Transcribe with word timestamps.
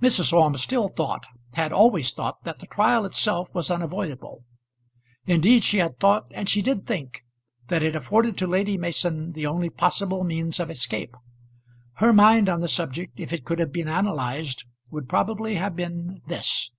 Mrs. 0.00 0.32
Orme 0.32 0.56
still 0.56 0.88
thought, 0.88 1.26
had 1.52 1.74
always 1.74 2.10
thought 2.12 2.42
that 2.44 2.58
the 2.60 2.66
trial 2.66 3.04
itself 3.04 3.54
was 3.54 3.70
unavoidable. 3.70 4.42
Indeed 5.26 5.62
she 5.62 5.76
had 5.76 5.98
thought 6.00 6.24
and 6.34 6.48
she 6.48 6.62
did 6.62 6.86
think 6.86 7.22
that 7.66 7.82
it 7.82 7.94
afforded 7.94 8.38
to 8.38 8.46
Lady 8.46 8.78
Mason 8.78 9.32
the 9.32 9.44
only 9.46 9.68
possible 9.68 10.24
means 10.24 10.58
of 10.58 10.70
escape. 10.70 11.14
Her 11.96 12.14
mind 12.14 12.48
on 12.48 12.60
the 12.60 12.66
subject, 12.68 13.20
if 13.20 13.30
it 13.30 13.44
could 13.44 13.58
have 13.58 13.70
been 13.70 13.88
analyzed, 13.88 14.64
would 14.90 15.06
probably 15.06 15.56
have 15.56 15.76
been 15.76 16.22
this. 16.26 16.70